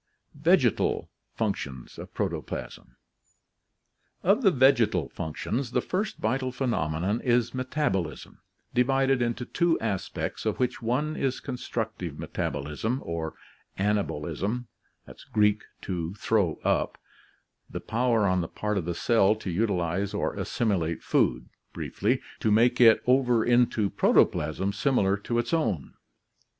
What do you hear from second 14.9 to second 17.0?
(Gr. avd, up, and fidXteiv, to throw)—